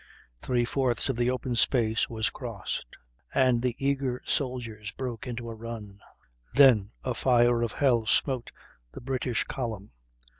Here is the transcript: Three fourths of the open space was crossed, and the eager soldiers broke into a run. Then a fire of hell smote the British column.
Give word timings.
Three 0.41 0.65
fourths 0.65 1.09
of 1.09 1.15
the 1.15 1.29
open 1.29 1.55
space 1.55 2.09
was 2.09 2.31
crossed, 2.31 2.97
and 3.35 3.61
the 3.61 3.75
eager 3.77 4.23
soldiers 4.25 4.89
broke 4.89 5.27
into 5.27 5.47
a 5.47 5.53
run. 5.53 5.99
Then 6.55 6.89
a 7.03 7.13
fire 7.13 7.61
of 7.61 7.73
hell 7.73 8.07
smote 8.07 8.51
the 8.93 9.01
British 9.01 9.43
column. 9.43 9.91